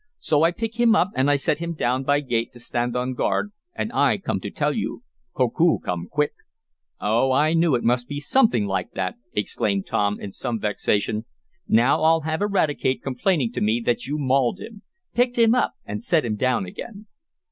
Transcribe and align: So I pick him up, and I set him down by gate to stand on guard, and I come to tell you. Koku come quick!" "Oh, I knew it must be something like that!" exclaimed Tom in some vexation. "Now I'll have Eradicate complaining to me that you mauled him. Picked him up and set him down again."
So 0.17 0.41
I 0.41 0.49
pick 0.49 0.79
him 0.79 0.95
up, 0.95 1.09
and 1.15 1.29
I 1.29 1.35
set 1.35 1.59
him 1.59 1.73
down 1.75 2.01
by 2.03 2.21
gate 2.21 2.51
to 2.53 2.59
stand 2.59 2.95
on 2.95 3.13
guard, 3.13 3.51
and 3.75 3.91
I 3.93 4.17
come 4.17 4.39
to 4.39 4.49
tell 4.49 4.73
you. 4.73 5.03
Koku 5.35 5.77
come 5.77 6.07
quick!" 6.09 6.33
"Oh, 6.99 7.31
I 7.31 7.53
knew 7.53 7.75
it 7.75 7.83
must 7.83 8.07
be 8.07 8.19
something 8.19 8.65
like 8.65 8.93
that!" 8.93 9.13
exclaimed 9.33 9.85
Tom 9.85 10.19
in 10.19 10.31
some 10.31 10.59
vexation. 10.59 11.25
"Now 11.67 12.01
I'll 12.01 12.21
have 12.21 12.41
Eradicate 12.41 13.03
complaining 13.03 13.51
to 13.51 13.61
me 13.61 13.79
that 13.85 14.07
you 14.07 14.17
mauled 14.17 14.59
him. 14.59 14.81
Picked 15.13 15.37
him 15.37 15.53
up 15.53 15.75
and 15.85 16.03
set 16.03 16.25
him 16.25 16.35
down 16.35 16.65
again." 16.65 17.05